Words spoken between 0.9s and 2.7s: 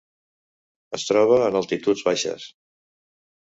Es troba en altituds baixes.